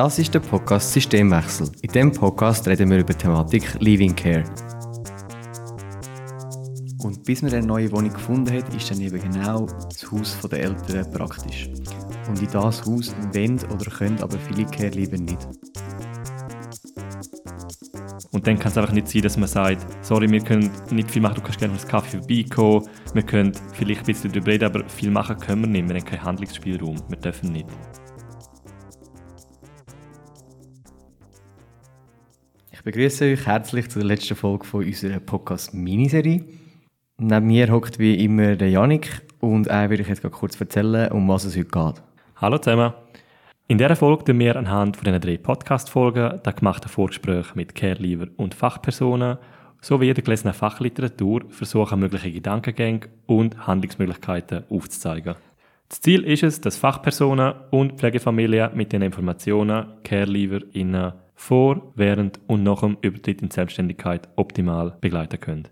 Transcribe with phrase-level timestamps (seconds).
[0.00, 1.70] Das ist der Podcast Systemwechsel.
[1.82, 4.44] In diesem Podcast reden wir über die Thematik Living Care.
[7.02, 10.58] Und bis man eine neue Wohnung gefunden hat, ist dann eben genau das Haus der
[10.58, 11.68] Eltern praktisch.
[12.30, 15.46] Und in das Haus wollen oder können aber viele Care lieber nicht.
[18.32, 21.20] Und dann kann es einfach nicht sein, dass man sagt, sorry, wir können nicht viel
[21.20, 24.88] machen, du kannst gerne den Kaffee vorbeikommen, wir können vielleicht ein bisschen darüber reden, aber
[24.88, 27.66] viel machen können wir nicht, wir haben keinen Handlungsspielraum, wir dürfen nicht.
[32.80, 36.42] Ich begrüße euch herzlich zur letzten Folge von unserer Podcast-Miniserie.
[37.18, 41.28] Neben mir hockt wie immer der Janik und er würde ich jetzt kurz erzählen, um
[41.28, 42.02] was es heute geht.
[42.36, 42.94] Hallo zusammen.
[43.68, 48.28] In dieser Folge tun wir anhand von diesen drei Podcast-Folgen das gemachte Vorgespräch mit Care-Leaver
[48.38, 49.36] und Fachpersonen
[49.82, 55.34] sowie der gelesenen Fachliteratur versuchen, mögliche Gedankengänge und Handlungsmöglichkeiten aufzuzeigen.
[55.90, 60.60] Das Ziel ist es, dass Fachpersonen und Pflegefamilien mit den Informationen Care-Leaver
[61.40, 65.68] vor, während und nach dem Übertritt in Selbstständigkeit optimal begleiten können.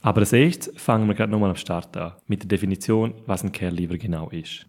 [0.00, 3.52] Aber als erstes fangen wir gerade nochmal am Start an, mit der Definition, was ein
[3.52, 4.66] Care-Leaver genau ist.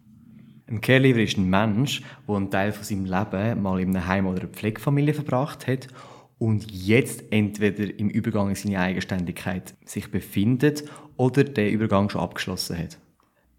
[0.66, 4.26] Ein Caregiver ist ein Mensch, der einen Teil von seinem Leben mal in einem Heim
[4.26, 5.88] oder einer Pflegefamilie verbracht hat
[6.38, 10.84] und jetzt entweder im Übergang in seine Eigenständigkeit sich befindet
[11.16, 12.98] oder der Übergang schon abgeschlossen hat.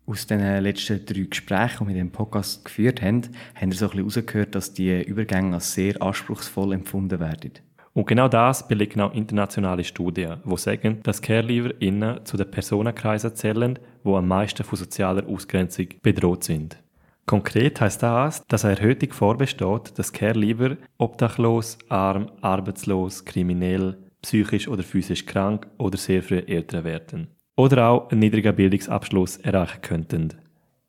[0.07, 3.23] Aus den letzten drei Gesprächen, die wir in dem Podcast geführt haben,
[3.55, 7.53] haben wir so ein bisschen herausgehört, dass die Übergänge als sehr anspruchsvoll empfunden werden.
[7.93, 13.35] Und genau das belegen auch internationale Studien, die sagen, dass Caregiver innen zu den Personenkreisen
[13.35, 16.77] zählen, die am meisten von sozialer Ausgrenzung bedroht sind.
[17.25, 24.67] Konkret heißt das, dass eine erhöhte Gefahr besteht, dass Care-Lieber obdachlos, arm, arbeitslos, kriminell, psychisch
[24.67, 27.34] oder physisch krank oder sehr früh älter werden.
[27.55, 30.33] Oder auch einen niedrigen Bildungsabschluss erreichen könnten.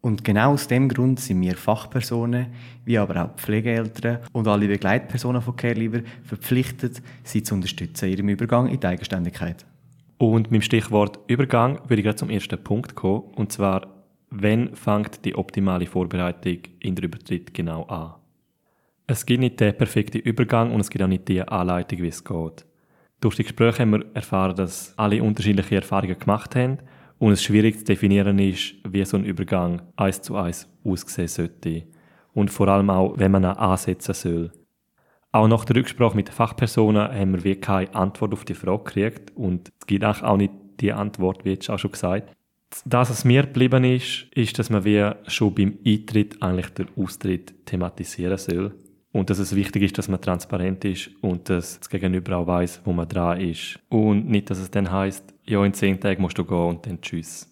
[0.00, 2.46] Und genau aus dem Grund sind wir Fachpersonen,
[2.84, 8.28] wie aber auch Pflegeeltern und alle Begleitpersonen von Care-Lieber verpflichtet, sie zu unterstützen in ihrem
[8.28, 9.66] Übergang in die Eigenständigkeit.
[10.18, 13.96] Und mit dem Stichwort Übergang würde ich gerade zum ersten Punkt kommen, und zwar
[14.30, 18.14] Wann fängt die optimale Vorbereitung in der Übertritt genau an?
[19.06, 22.24] Es gibt nicht den perfekten Übergang und es gibt auch nicht die Anleitung, wie es
[22.24, 22.66] geht.
[23.26, 26.78] Durch die Gespräche haben wir erfahren, dass alle unterschiedliche Erfahrungen gemacht haben
[27.18, 31.86] und es schwierig zu definieren ist, wie so ein Übergang eins zu eins aussehen sollte.
[32.34, 34.52] Und vor allem auch, wenn man ihn ansetzen soll.
[35.32, 38.84] Auch nach der Rücksprache mit den Fachpersonen haben wir wie keine Antwort auf die Frage
[38.84, 42.32] gekriegt und es gibt auch nicht die Antwort, wie jetzt auch schon gesagt
[42.84, 47.54] das, was mir geblieben ist, ist, dass man wie schon beim Eintritt eigentlich den Austritt
[47.64, 48.74] thematisieren soll.
[49.16, 52.82] Und dass es wichtig ist, dass man transparent ist und dass das Gegenüber auch weiß,
[52.84, 53.78] wo man dran ist.
[53.88, 57.00] Und nicht, dass es dann heißt, ja, in zehn Tagen musst du gehen und dann
[57.00, 57.50] tschüss.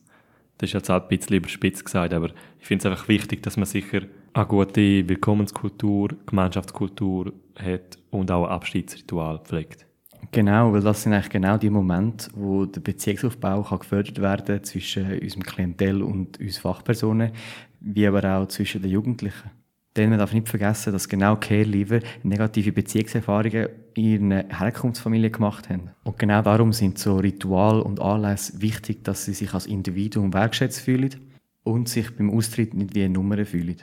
[0.59, 3.57] Das ist jetzt halt ein bisschen überspitzt gesagt, aber ich finde es einfach wichtig, dass
[3.57, 4.03] man sicher
[4.35, 9.87] eine gute Willkommenskultur, Gemeinschaftskultur hat und auch ein Abschiedsritual pflegt.
[10.33, 15.19] Genau, weil das sind eigentlich genau die Momente, wo der Beziehungsaufbau kann gefördert werden zwischen
[15.19, 17.33] unserem Klientel und uns Fachpersonen,
[17.81, 19.64] wie aber auch zwischen den Jugendlichen.
[19.97, 25.91] Denn man darf nicht vergessen, dass genau Care-Leaver negative Beziehungserfahrungen in ihren Herkunftsfamilien gemacht haben.
[26.03, 30.81] Und genau darum sind so Ritual und Anlässe wichtig, dass sie sich als Individuum wertschätzt
[30.81, 31.15] fühlen
[31.63, 33.77] und sich beim Austritt nicht wie eine Nummer fühlen.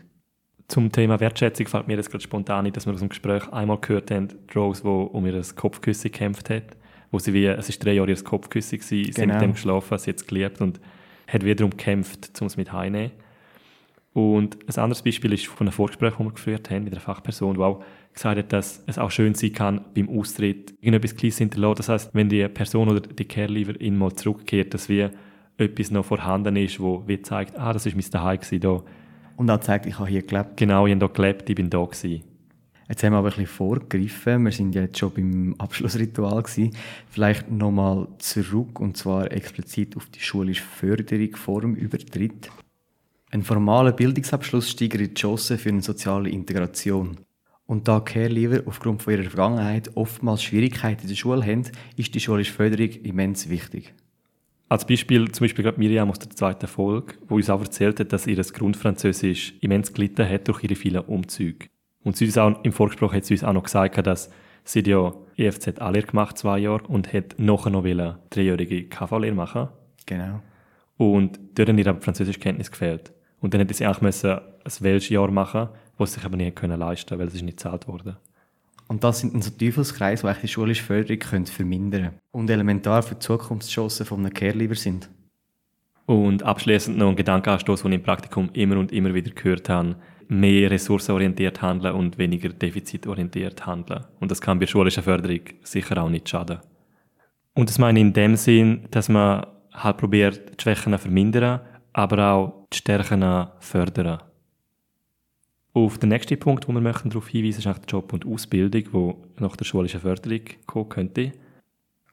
[0.68, 3.78] Zum Thema Wertschätzung fällt mir jetzt gerade spontan ein, dass wir aus dem Gespräch einmal
[3.80, 6.78] gehört haben, Rose, die um ihr Kopfküsse gekämpft hat,
[7.12, 9.16] wo sie wie, es ist drei Jahre ihr Kopfküsse gewesen, genau.
[9.16, 10.80] sie mit dem geschlafen, sie jetzt geliebt und
[11.28, 13.12] hat wiederum gekämpft, um es mit heimzunehmen.
[14.14, 17.56] Und ein anderes Beispiel ist von einem Vorgespräch, das wir geführt haben mit einer Fachperson,
[17.56, 17.84] die auch
[18.14, 21.78] gesagt hat, dass es auch schön sein kann, beim Austritt irgendetwas Kleines hinterlassen.
[21.78, 25.08] Das heißt, wenn die Person oder die Care-Leaverin mal zurückkehrt, dass wie
[25.58, 28.84] etwas noch vorhanden ist, wo wie zeigt, ah, das ist mein gewesen, da
[29.38, 30.58] und auch zeigt, ich habe hier gelebt.
[30.58, 32.24] Genau, ich habe hier gelebt, ich bin da gewesen.
[32.90, 34.44] Jetzt haben wir aber ein bisschen vorgegriffen.
[34.44, 36.76] Wir sind ja jetzt schon beim Abschlussritual gewesen.
[37.08, 42.52] Vielleicht nochmal zurück und zwar explizit auf die schulische Förderung vor dem Übertritt.
[43.34, 47.16] Ein formaler Bildungsabschluss steigert die Chancen für eine soziale Integration.
[47.66, 51.64] Und da Care-Leaver aufgrund von ihrer Vergangenheit oftmals Schwierigkeiten in der Schule haben,
[51.96, 53.94] ist die schulische Förderung immens wichtig.
[54.68, 58.12] Als Beispiel zum Beispiel gerade Miriam aus der zweiten Folge, wo uns auch erzählt hat,
[58.12, 61.68] dass ihr Grundfranzösisch immens gelitten hat durch ihre vielen Umzüge.
[62.04, 64.30] Und sie uns auch, im Vorgespräch hat sie uns auch noch gesagt, dass
[64.66, 69.70] sie ja EFZ A-Lehre gemacht, zwei Jahre, und hat nachher noch eine dreijährige KV-Lehre machen.
[70.06, 70.42] Genau.
[70.98, 73.14] Und dort hat ihr aber Französischkenntnis gefehlt.
[73.42, 76.80] Und dann hätte sie auch müssen ein Welschjahr machen, was sie sich aber nicht können
[76.80, 78.18] leisten, weil es ist nicht gezahlt wurde.
[78.88, 83.02] Und das sind dann so Teufelskreise, die die schulische Förderung können vermindern können und elementar
[83.04, 85.10] für die Zukunftschancen von einem Care-Lieber sind.
[86.06, 89.96] Und abschließend noch ein Gedankenanstoß, den ich im Praktikum immer und immer wieder gehört habe.
[90.32, 94.06] mehr ressourcenorientiert handeln und weniger defizitorientiert handeln.
[94.22, 96.60] Und das kann bei schulischer Förderung sicher auch nicht schaden.
[97.54, 101.60] Und das meine ich in dem Sinn, dass man halt probiert, die Schwächen zu vermindern,
[101.92, 104.22] aber auch die Stärken fördern.
[105.74, 109.24] Auf den nächsten Punkt, wo wir möchten darauf hinweisen, ist der Job und Ausbildung, wo
[109.40, 111.32] nach der schulischen Förderung kommen könnte.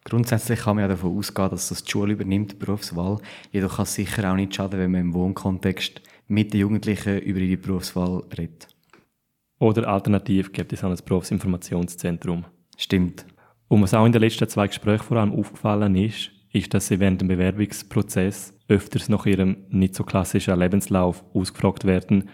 [0.05, 3.19] Grundsätzlich kann man ja davon ausgehen, dass das die Schule übernimmt, die Berufswahl.
[3.51, 7.41] Jedoch kann es sicher auch nicht schaden, wenn man im Wohnkontext mit den Jugendlichen über
[7.41, 8.69] ihre Berufswahl redet.
[9.59, 12.45] Oder alternativ gibt es auch ein Berufsinformationszentrum.
[12.77, 13.27] Stimmt.
[13.67, 17.01] Und was auch in den letzten zwei Gesprächen vor allem aufgefallen ist, ist, dass sie
[17.01, 22.29] während dem Bewerbungsprozess öfters nach ihrem nicht so klassischen Lebenslauf ausgefragt werden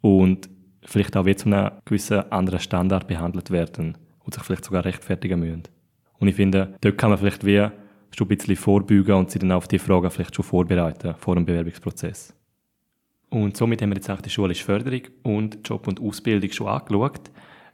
[0.00, 0.48] und
[0.82, 5.40] vielleicht auch wie zu einem gewissen anderen Standard behandelt werden und sich vielleicht sogar rechtfertigen
[5.40, 5.64] müssen.
[6.18, 7.68] Und ich finde, dort kann man vielleicht wie
[8.16, 11.44] schon ein bisschen vorbeugen und sie dann auf die Fragen vielleicht schon vorbereiten vor dem
[11.44, 12.34] Bewerbungsprozess.
[13.28, 17.30] Und somit haben wir jetzt auch die schulische Förderung und Job und Ausbildung schon angeschaut.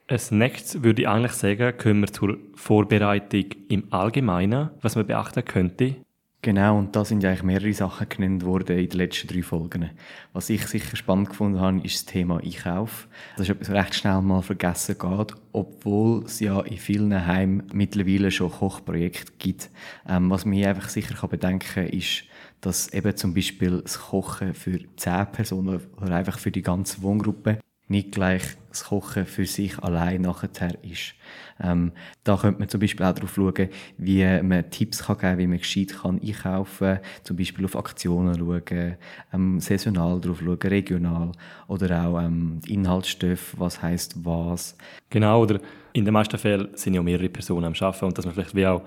[0.08, 5.44] Als nächstes würde ich eigentlich sagen, kommen wir zur Vorbereitung im Allgemeinen, was man beachten
[5.44, 5.96] könnte.
[6.44, 9.90] Genau, und da sind ja eigentlich mehrere Sachen genannt worden in den letzten drei Folgen.
[10.32, 13.06] Was ich sicher spannend gefunden habe, ist das Thema Einkauf.
[13.36, 18.32] Das ist etwas recht schnell mal vergessen geht, obwohl es ja in vielen Heimen mittlerweile
[18.32, 19.70] schon Kochprojekte gibt.
[20.08, 22.24] Ähm, was mir einfach sicher kann bedenken kann, ist,
[22.60, 27.60] dass eben zum Beispiel das Kochen für zehn Personen oder einfach für die ganze Wohngruppe
[27.92, 31.14] nicht gleich das Kochen für sich allein nachher ist.
[31.62, 31.92] Ähm,
[32.24, 33.68] da könnte man zum Beispiel auch darauf schauen,
[33.98, 37.76] wie man Tipps kann geben kann, wie man gescheit kann einkaufen kann, zum Beispiel auf
[37.76, 38.96] Aktionen schauen,
[39.32, 41.32] ähm, saisonal drauf schauen, regional
[41.68, 44.76] oder auch ähm, Inhaltsstoffe, was heißt was.
[45.10, 45.60] Genau, oder
[45.92, 48.66] in den meisten Fällen sind ja mehrere Personen am Arbeiten und dass man vielleicht wie
[48.66, 48.82] auch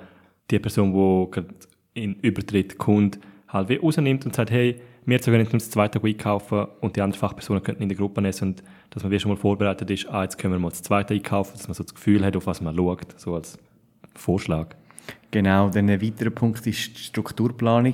[0.49, 5.65] die Person, die in Übertritt kommt, halt wie rausnimmt und sagt, hey, wir können uns
[5.65, 9.11] das zweite einkaufen und die anderen Fachpersonen könnten in der Gruppe essen und dass man
[9.11, 11.75] wie schon mal vorbereitet ist, ah, jetzt können wir mal das zweite einkaufen, dass man
[11.75, 13.57] so das Gefühl hat, auf was man schaut, so als
[14.15, 14.75] Vorschlag.
[15.31, 17.93] Genau, dann ein weiterer Punkt ist die Strukturplanung.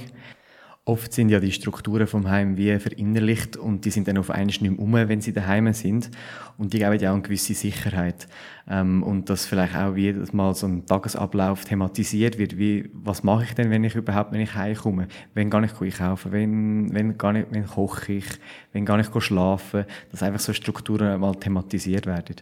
[0.83, 4.47] Oft sind ja die Strukturen vom Heim wie verinnerlicht und die sind dann auf einmal
[4.47, 6.09] nicht mehr um, wenn sie daheim sind.
[6.57, 8.27] Und die geben ja auch eine gewisse Sicherheit.
[8.67, 13.43] Ähm, und dass vielleicht auch jedes Mal so ein Tagesablauf thematisiert wird, wie, was mache
[13.43, 15.07] ich denn, wenn ich überhaupt, wenn ich heimkomme?
[15.35, 16.31] Wenn gar nicht einkaufen?
[16.31, 18.25] Wenn, wenn gar nicht, wenn koche ich?
[18.73, 19.85] Wenn gar nicht schlafen?
[20.09, 22.37] Dass einfach so Strukturen mal thematisiert werden.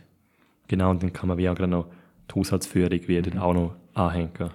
[0.69, 1.87] Genau, und dann kann man wie auch gerade noch
[2.31, 3.39] die Haushaltsführung wieder mhm.
[3.41, 4.49] auch noch anhängen.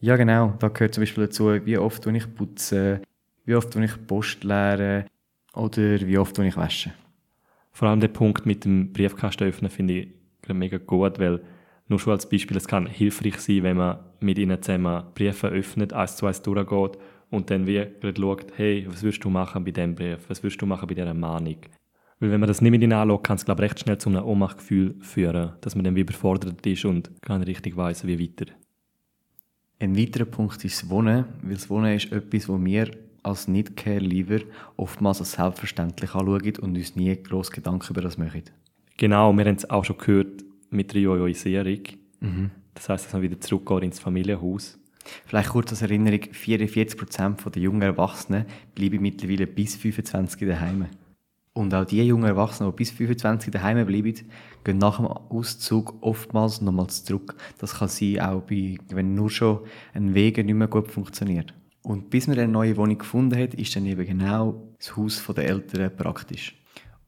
[0.00, 0.54] Ja, genau.
[0.58, 3.00] Da gehört zum Beispiel dazu, wie oft ich putze,
[3.44, 5.06] wie oft wenn ich Post leere
[5.54, 6.92] oder wie oft ich wasche.
[7.72, 10.08] Vor allem der Punkt mit dem Briefkasten öffnen finde ich
[10.48, 11.40] mega gut, weil
[11.88, 15.92] nur schon als Beispiel, es kann hilfreich sein, wenn man mit ihnen zusammen Briefe öffnet,
[15.92, 16.98] eins zu eins durchgeht
[17.30, 20.66] und dann wie schaut, hey, was würdest du machen bei diesem Brief, was würdest du
[20.66, 21.58] machen bei dieser Mahnung.
[22.18, 24.24] Weil wenn man das nicht mit ihnen anschaut, kann es glaube recht schnell zu einem
[24.24, 28.52] Ohnmachtgefühl führen, dass man dann wie überfordert ist und gar nicht richtig weiss, wie weiter.
[29.78, 32.90] Ein weiterer Punkt ist das Wohnen, weil das Wohnen ist etwas, wo wir
[33.22, 34.40] als Nicht-Care-Lieber
[34.76, 38.44] oftmals als selbstverständlich anschauen und uns nie gross Gedanken über das machen.
[38.96, 41.80] Genau, wir haben es auch schon gehört mit der Jojoisierung.
[42.20, 42.50] Mhm.
[42.74, 44.78] Das heisst, dass man wieder zurückgeht ins Familienhaus.
[45.26, 50.86] Vielleicht kurz als Erinnerung, 44% der jungen Erwachsenen bleiben mittlerweile bis 25 daheim.
[51.56, 54.14] Und auch die jungen Erwachsenen, die bis 25 daheim bleiben,
[54.62, 57.34] gehen nach dem Auszug oftmals nochmals zurück.
[57.56, 59.60] Das kann sein, auch bei, wenn nur schon
[59.94, 61.54] ein Weg nicht mehr gut funktioniert.
[61.80, 65.48] Und bis man eine neue Wohnung gefunden hat, ist dann eben genau das Haus der
[65.48, 66.54] Eltern praktisch.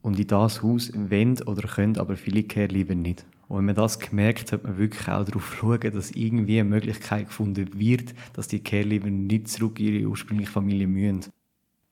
[0.01, 3.27] Und in das Haus wollen oder können aber viele Care lieber nicht.
[3.49, 7.27] Und wenn man das gemerkt hat, man wirklich auch darauf schauen, dass irgendwie eine Möglichkeit
[7.27, 11.31] gefunden wird, dass die Care lieber nicht zurück in ihre ursprüngliche Familie müssen.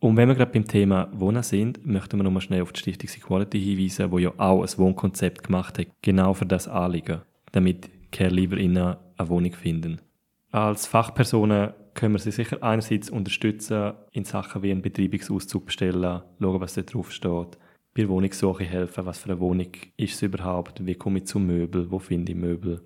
[0.06, 3.10] Und wenn wir gerade beim Thema Wohnen sind, möchten wir nochmal schnell auf die Stiftung
[3.10, 8.30] Equality hinweisen, wo ja auch ein Wohnkonzept gemacht hat, genau für das Anliegen, damit Care
[8.30, 10.00] lieber innen eine Wohnung finden.
[10.52, 16.60] Als Fachpersonen können wir sie sicher einerseits unterstützen in Sachen wie einen Betreibungsauszug bestellen, schauen,
[16.60, 17.58] was da drauf steht,
[17.92, 21.40] bei der Wohnungssuche helfen, was für eine Wohnung ist es überhaupt, wie komme ich zu
[21.40, 22.80] Möbel, wo finde ich Möbel.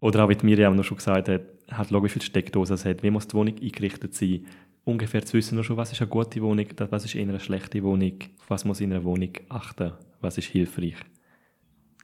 [0.00, 3.04] Oder auch, wie Miriam noch schon gesagt hat, halt schauen, wie viele Steckdosen es hat,
[3.04, 4.46] wie muss die Wohnung eingerichtet sein,
[4.86, 8.14] ungefähr zu wissen, schon, was ist eine gute Wohnung, was ist eher eine schlechte Wohnung,
[8.48, 10.96] was muss in einer Wohnung achten, was ist hilfreich.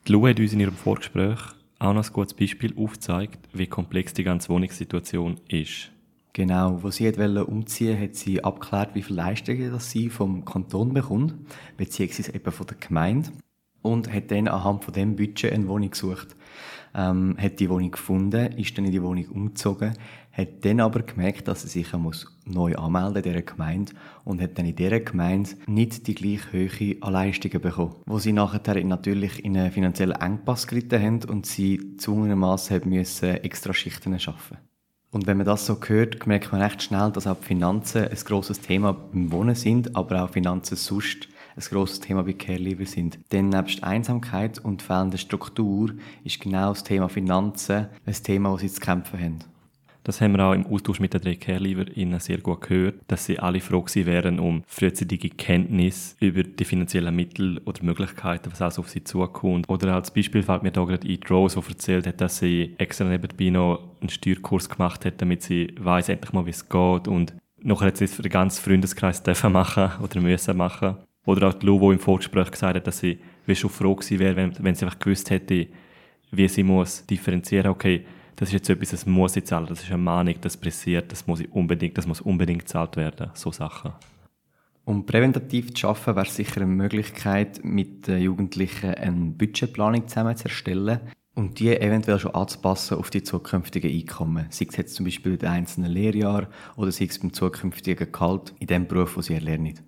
[0.06, 1.38] Die Lou hat uns in ihrem Vorgespräch
[1.78, 5.92] auch noch ein gutes Beispiel aufgezeigt, wie komplex die ganze Wohnungssituation ist.
[6.32, 10.92] Genau, wo sie wollte umziehen, hat sie abgeklärt, wie viele Leistungen das sie vom Kanton
[10.92, 11.34] bekommt,
[11.76, 13.30] beziehungsweise eben von der Gemeinde.
[13.82, 16.36] Und hat dann anhand von dem Budget eine Wohnung gesucht.
[16.94, 19.94] Ähm, hat die Wohnung gefunden, ist dann in die Wohnung umgezogen,
[20.32, 23.92] hat dann aber gemerkt, dass er sich muss neu anmelden in dieser Gemeinde
[24.24, 28.32] und hat dann in dieser Gemeinde nicht die gleiche Höhe an Leistungen bekommen, wo sie
[28.32, 34.58] nachher natürlich in einen finanziellen Engpass geritten haben und sie zwungenermassen müssen extra Schichten arbeiten.
[35.10, 38.18] Und wenn man das so hört, merkt man recht schnell, dass auch die Finanzen ein
[38.24, 43.18] grosses Thema beim Wohnen sind, aber auch Finanzen sonst ein grosses Thema bei Care sind.
[43.30, 45.92] Denn nebst Einsamkeit und fehlender Struktur
[46.24, 49.51] ist genau das Thema Finanzen ein Thema, das sie zu kämpfen haben.
[50.04, 53.38] Das haben wir auch im Austausch mit den drei Care-Leaverinnen sehr gut gehört, dass sie
[53.38, 58.82] alle froh gewesen wären um frühzeitige Kenntnis über die finanziellen Mittel oder Möglichkeiten, was also
[58.82, 59.68] auf sie zukommt.
[59.68, 63.04] Oder als Beispiel fällt mir da gerade ein, Rose, die erzählt hat, dass sie extra
[63.04, 67.34] nebenbei noch einen Steuerkurs gemacht hat, damit sie weiß endlich mal, wie es geht und
[67.62, 70.96] nachher hat sie es für den ganzen Freundeskreis dürfen machen oder müssen machen.
[71.24, 73.20] Oder auch die Lou, die im Vorgespräch gesagt hat, dass sie
[73.54, 75.68] schon froh gewesen wäre, wenn, wenn sie einfach gewusst hätte,
[76.32, 78.04] wie sie muss differenzieren, okay,
[78.36, 81.26] das ist jetzt etwas, das muss ich zahlen, das ist eine Mahnung, das pressiert, das
[81.26, 83.92] muss ich unbedingt, das muss unbedingt gezahlt werden, so Sachen.
[84.84, 90.44] Um präventativ zu arbeiten, wäre sicher eine Möglichkeit, mit den Jugendlichen eine Budgetplanung zusammen zu
[90.44, 91.00] erstellen
[91.34, 94.46] und die eventuell schon anzupassen auf die zukünftigen Einkommen.
[94.50, 98.54] Sei es jetzt zum Beispiel bei den einzelnen Lehrjahren oder sei es beim zukünftigen Gehalt
[98.58, 99.78] in dem Beruf, den sie erlernen.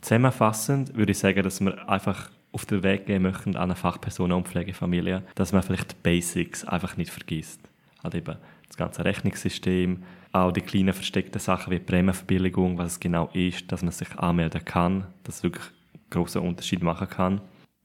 [0.00, 4.32] Zusammenfassend würde ich sagen, dass wir einfach auf den Weg gehen möchten an eine Fachperson
[4.32, 7.60] und Pflegefamilie, dass man vielleicht die Basics einfach nicht vergisst.
[8.02, 10.02] Also eben das ganze Rechnungssystem,
[10.32, 14.64] auch die kleinen versteckten Sachen wie Prämienverbilligung, was es genau ist, dass man sich anmelden
[14.64, 17.40] kann, dass es wirklich einen grossen Unterschied machen kann.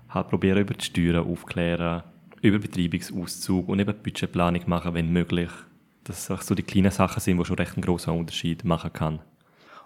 [0.09, 2.03] Halt probieren über die Steuern aufklären,
[2.41, 5.49] über Betreibungsauszug und eben Budgetplanung machen, wenn möglich.
[6.03, 9.19] Dass es so die kleinen Sachen sind, die schon recht einen grossen Unterschied machen können.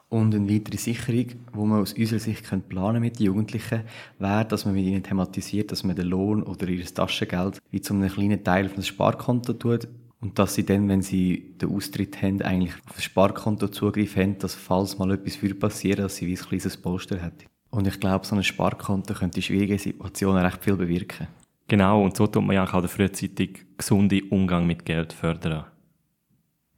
[0.10, 3.84] Und eine weitere Sicherung, die man aus unserer Sicht planen mit den Jugendlichen,
[4.18, 7.94] wäre, dass man mit ihnen thematisiert, dass man den Lohn oder ihr Taschengeld wie zu
[7.94, 9.88] einem kleinen Teil auf das Sparkonto tut
[10.20, 14.38] und dass sie dann, wenn sie den Austritt haben, eigentlich auf das Sparkonto Zugriff haben,
[14.39, 17.46] dass falls mal etwas würde passieren, dass sie wie ein kleines Polster hätten.
[17.70, 21.28] Und ich glaube, so ein Sparkonto könnte in schwierigen Situationen recht viel bewirken.
[21.68, 25.66] Genau, und so tut man ja auch frühzeitig gesunden Umgang mit Geld fördern.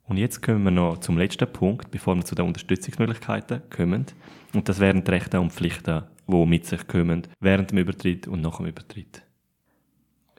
[0.04, 4.06] Und jetzt kommen wir noch zum letzten Punkt, bevor wir zu den Unterstützungsmöglichkeiten kommen.
[4.52, 8.40] Und das wären die Rechte und Pflichten, die mit sich kommen, während dem Übertritt und
[8.40, 9.22] nach dem Übertritt.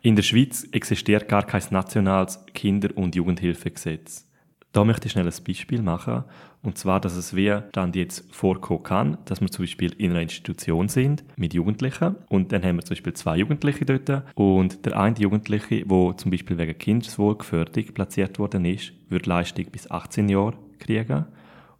[0.01, 4.27] In der Schweiz existiert gar kein nationales Kinder- und Jugendhilfegesetz.
[4.73, 6.23] Da möchte ich schnell ein Beispiel machen.
[6.63, 10.21] Und zwar, dass es wie dann jetzt vorkommen kann, dass wir zum Beispiel in einer
[10.21, 14.99] Institution sind mit Jugendlichen und dann haben wir zum Beispiel zwei Jugendliche dort und der
[14.99, 20.53] eine Jugendliche, der zum Beispiel wegen Kindeswohlgefährdung platziert worden ist, wird Leistung bis 18 Jahre
[20.79, 21.25] kriegen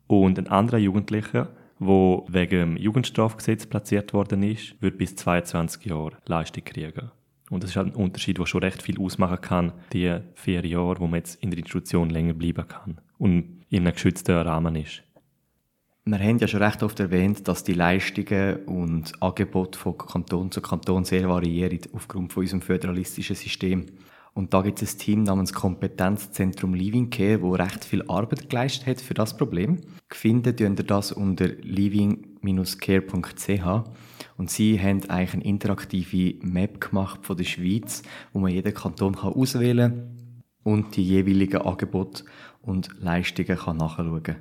[0.07, 1.47] und ein anderer Jugendlicher,
[1.79, 7.09] der wegen dem Jugendstrafgesetz platziert worden ist, wird bis 22 Jahre Leistung kriegen.
[7.53, 10.99] Und das ist halt ein Unterschied, der schon recht viel ausmachen kann, die vier Jahre,
[10.99, 15.03] wo man jetzt in der Institution länger bleiben kann und in einem geschützten Rahmen ist.
[16.05, 20.61] Wir haben ja schon recht oft erwähnt, dass die Leistungen und Angebote von Kanton zu
[20.61, 23.85] Kanton sehr variieren aufgrund von unserem föderalistischen System.
[24.33, 28.87] Und da gibt es ein Team namens Kompetenzzentrum Living Care, wo recht viel Arbeit geleistet
[28.87, 29.77] hat für das Problem.
[30.09, 32.41] Finden ihr das unter living-care.ch
[34.37, 39.15] und sie haben eigentlich eine interaktive Map gemacht von der Schweiz, wo man jeden Kanton
[39.15, 42.23] kann auswählen kann und die jeweiligen Angebote
[42.61, 44.35] und Leistungen kann nachschauen kann.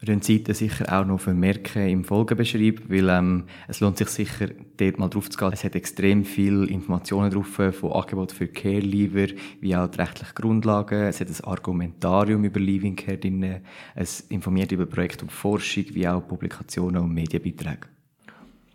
[0.00, 4.08] Wir werden die Seite sicher auch noch vermerken im Folgebeschreib, weil ähm, es lohnt sich
[4.08, 5.52] sicher, dort mal drauf zu gehen.
[5.52, 11.04] Es hat extrem viele Informationen drauf von Angeboten für Care-Leaver, wie auch die rechtlichen Grundlagen.
[11.04, 13.62] Es hat ein Argumentarium über Living Care drin.
[13.94, 17.93] Es informiert über Projekte und Forschung, wie auch Publikationen und Medienbeiträge.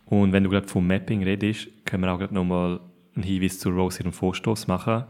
[0.09, 2.79] Und wenn du gerade vom Mapping redest, können wir auch gerade nochmal
[3.15, 5.03] einen Hinweis zu Rose ihrem Vorstoß machen.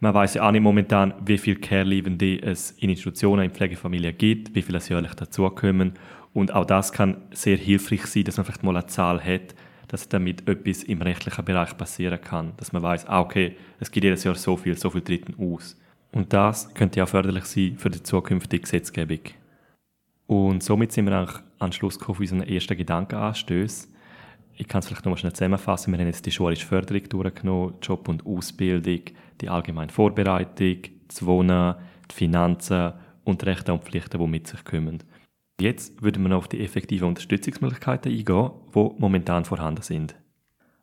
[0.00, 4.52] Man weiß ja auch nicht momentan, wie viele Care-Liebende es in Institutionen, in Pflegefamilien gibt,
[4.56, 5.92] wie viele es jährlich dazukommen.
[6.34, 9.54] Und auch das kann sehr hilfreich sein, dass man vielleicht mal eine Zahl hat,
[9.86, 12.54] dass damit etwas im rechtlichen Bereich passieren kann.
[12.56, 15.78] Dass man weiß, ah, okay, es gibt jedes Jahr so viel, so viel Dritten aus.
[16.10, 19.20] Und das könnte ja förderlich sein für die zukünftige Gesetzgebung.
[20.26, 23.91] Und somit sind wir eigentlich am Schluss gekommen auf unseren ersten Gedankenanstößen.
[24.56, 25.92] Ich kann es vielleicht noch mal schnell zusammenfassen.
[25.92, 29.00] Wir haben jetzt die schulische Förderung durchgenommen, Job und Ausbildung,
[29.40, 30.78] die allgemeine Vorbereitung,
[31.08, 31.74] das Wohnen,
[32.10, 32.92] die Finanzen
[33.24, 35.02] und die Rechte und Pflichten, die mit sich kommen.
[35.60, 40.16] Jetzt würden wir noch auf die effektiven Unterstützungsmöglichkeiten eingehen, die momentan vorhanden sind.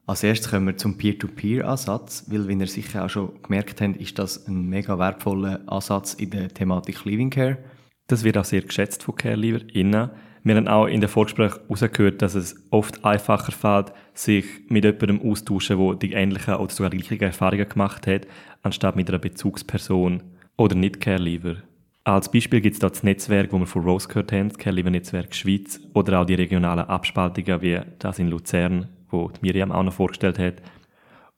[0.05, 4.17] Als erstes kommen wir zum Peer-to-Peer-Ansatz, weil, wie ihr sicher auch schon gemerkt habt, ist
[4.17, 7.59] das ein mega wertvoller Ansatz in der Thematik Living Care.
[8.07, 10.09] Das wird auch sehr geschätzt von Care-LieverInnen.
[10.43, 15.22] Wir haben auch in den Vorgesprächen herausgehört, dass es oft einfacher fällt, sich mit jemandem
[15.22, 18.27] austauschen, der die ähnlichen oder sogar gleichen Erfahrungen gemacht hat,
[18.62, 20.24] anstatt mit einer Bezugsperson
[20.58, 21.58] oder nicht Care-Lieber.
[22.05, 24.74] Als Beispiel gibt es dort das Netzwerk, wo wir von Rose gehört haben, das Care
[24.74, 29.93] Netzwerk Schweiz, oder auch die regionalen Abspaltungen wie das in Luzern, wo Miriam auch noch
[29.93, 30.55] vorgestellt hat,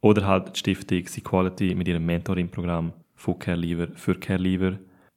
[0.01, 4.39] oder halt die Stiftung Equality mit ihrem Mentoring-Programm von Care für Care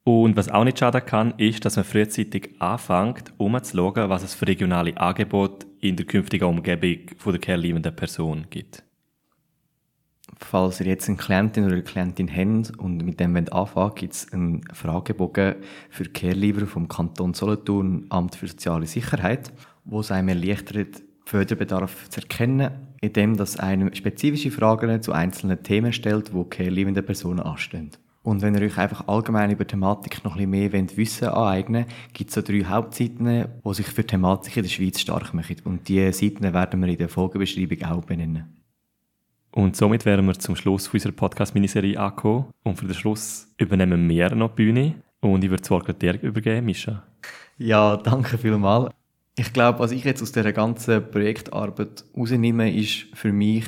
[0.05, 4.23] Und was auch nicht schaden kann, ist, dass man frühzeitig anfängt, um zu schauen, was
[4.23, 8.85] es für regionale Angebote in der künftigen Umgebung von der care Person gibt
[10.39, 14.33] falls ihr jetzt eine Klientin oder eine Klientin habt und mit dem anfangen gibt es
[14.33, 15.57] einen Fragebogen
[15.91, 19.53] für Care vom Kanton Solothurn, Amt für Soziale Sicherheit,
[19.85, 22.71] wo es einem erleichtert, Förderbedarf zu erkennen,
[23.01, 27.91] indem das einem spezifische Fragen zu einzelnen Themen stellt, wo care Personen anstehen.
[28.25, 32.15] Und wenn ihr euch einfach allgemein über Thematik noch ein bisschen mehr Wissen aneignen wollt,
[32.15, 33.27] gibt es so drei Hauptseiten,
[33.65, 35.57] die sich für Thematik in der Schweiz stark machen.
[35.65, 38.47] Und diese Seiten werden wir in der Folgebeschreibung auch benennen.
[39.53, 42.47] Und somit wären wir zum Schluss unserer Podcast-Miniserie angekommen.
[42.63, 44.95] Und für den Schluss übernehmen wir noch die Bühne.
[45.21, 47.03] Und ich würde das Wort dir übergeben, Mischa.
[47.59, 48.91] Ja, danke vielmals.
[49.37, 53.67] Ich glaube, was ich jetzt aus dieser ganzen Projektarbeit rausnehme, ist für mich,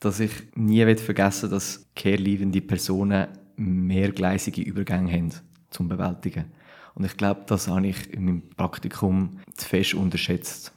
[0.00, 2.16] dass ich nie vergessen will, dass care
[2.62, 5.32] Personen mehrgleisige Übergänge haben
[5.70, 6.46] zum Bewältigen.
[6.94, 10.72] Und ich glaube, das habe ich in meinem Praktikum zu fest unterschätzt.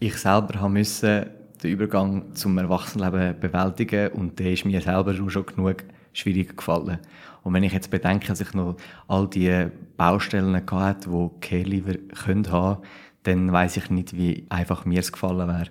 [0.00, 5.84] Ich selber musste den Übergang zum Erwachsenenleben bewältigen und der ist mir selber schon genug
[6.12, 6.98] schwierig gefallen.
[7.42, 8.76] Und wenn ich jetzt bedenke, dass ich noch
[9.06, 12.82] all die Baustellen hatte, die Care-Leaver können haben,
[13.24, 15.68] dann weiß ich nicht, wie einfach mir es gefallen wäre.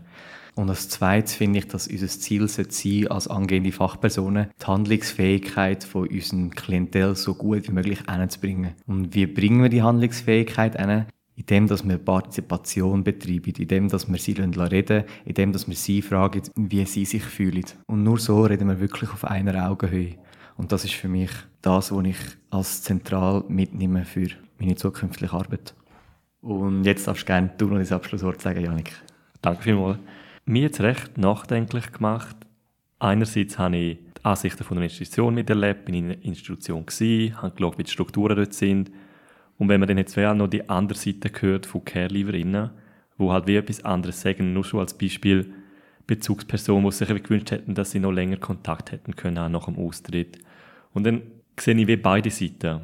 [0.58, 5.84] Und als zweites finde ich, dass unser Ziel sein sollte, als angehende Fachpersonen die Handlungsfähigkeit
[5.84, 8.74] von unserem Klientel so gut wie möglich hinzubringen.
[8.88, 11.06] Und wie bringen wir die Handlungsfähigkeit hin?
[11.36, 16.42] indem dass wir Partizipation betreiben, indem dass wir sie reden indem dass wir sie fragen,
[16.56, 17.64] wie sie sich fühlen.
[17.86, 20.16] Und nur so reden wir wirklich auf einer Augenhöhe.
[20.58, 21.30] Und das ist für mich
[21.62, 22.18] das, was ich
[22.50, 25.76] als zentral mitnehme für meine zukünftige Arbeit.
[26.42, 28.92] Und jetzt darfst du gerne du noch das Abschlusswort sagen, Janik.
[29.40, 30.00] Danke vielmals.
[30.50, 32.38] Mir jetzt recht nachdenklich gemacht.
[33.00, 37.54] Einerseits habe ich die Ansichten von der Institution miterlebt, bin in einer Institution gewesen, habe
[37.54, 38.90] geschaut, wie die Strukturen dort sind,
[39.58, 42.70] und wenn man dann jetzt auch noch die andere Seite hört von Care-Lieferinnen,
[43.18, 45.54] wo halt wie etwas anderes sagen, nur schon als Beispiel
[46.06, 50.38] Bezugspersonen, die sich gewünscht hätten, dass sie noch länger Kontakt hätten können, nach dem Austritt.
[50.94, 51.24] Und dann
[51.60, 52.82] sehe ich wie beide Seiten.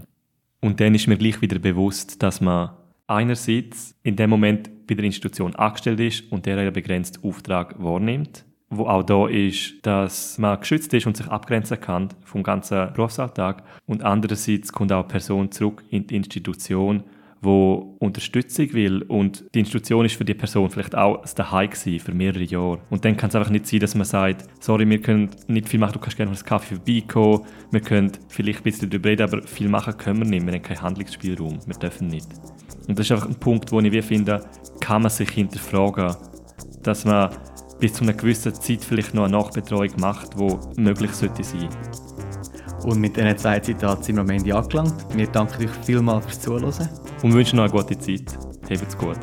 [0.59, 2.71] Und dann ist mir gleich wieder bewusst, dass man
[3.07, 8.45] einerseits in dem Moment bei der Institution angestellt ist und der einen begrenzten Auftrag wahrnimmt
[8.77, 13.63] wo auch da ist, dass man geschützt ist und sich abgrenzen kann vom ganzen Berufsalltag.
[13.85, 17.03] Und andererseits kommt auch eine Person zurück in die Institution,
[17.41, 22.13] wo Unterstützung will und die Institution ist für die Person vielleicht auch das Daheim für
[22.13, 22.79] mehrere Jahre.
[22.89, 25.79] Und dann kann es einfach nicht sein, dass man sagt, sorry, wir können nicht viel
[25.79, 27.41] machen, du kannst gerne noch einen Kaffee vorbeikommen,
[27.71, 30.61] wir können vielleicht ein bisschen darüber reden, aber viel machen können wir nicht, wir haben
[30.61, 32.29] keinen Handlungsspielraum, wir dürfen nicht.
[32.87, 34.41] Und das ist einfach ein Punkt, wo ich finde,
[34.83, 36.13] kann man sich hinterfragen,
[36.81, 37.29] dass man
[37.79, 41.69] bis zu einer gewissen Zeit vielleicht noch eine Nachbetreuung macht, die möglich sollte sein.
[42.83, 44.93] Und mit diesen zwei Zitaten sind wir am Ende angelangt.
[45.15, 46.89] Wir danken euch vielmals fürs Zuhören.
[47.21, 48.37] Und wünschen noch eine gute Zeit.
[48.69, 49.17] Habt's gut.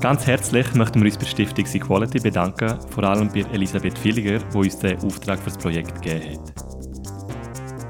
[0.00, 4.56] Ganz herzlich möchten wir uns bei Stiftung Equality bedanken, vor allem bei Elisabeth Villiger, die
[4.56, 6.63] uns den Auftrag für das Projekt gegeben hat.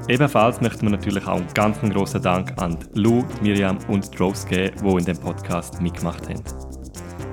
[0.07, 4.75] Ebenfalls möchten wir natürlich auch einen ganz großen Dank an Lou, Miriam und Rose geben,
[4.83, 6.43] die in dem Podcast mitgemacht haben.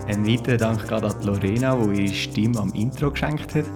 [0.08, 3.66] Ein weiterer Dank geht an Lorena, die ihre Stimme am Intro geschenkt hat.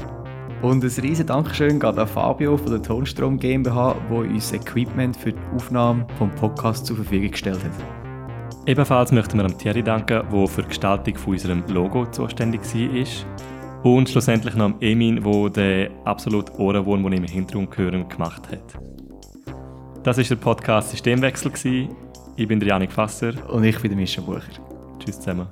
[0.62, 5.32] Und ein riesen Dankeschön geht an Fabio von der Tonstrom GmbH, der uns Equipment für
[5.32, 8.66] die Aufnahme des Podcasts zur Verfügung gestellt hat.
[8.66, 13.55] Ebenfalls möchten wir an Thierry danken, der für die Gestaltung von unserem Logo zuständig war.
[13.86, 18.42] Und schlussendlich noch an Emin, der den absolut Ohrenwurm, den ich im Hintergrund höre, gemacht
[18.50, 18.82] hat.
[20.02, 21.88] Das war der Podcast Systemwechsel.
[22.34, 23.32] Ich bin der Janik Fasser.
[23.48, 24.42] Und ich bin der Mischa Bucher.
[24.98, 25.46] Tschüss zusammen.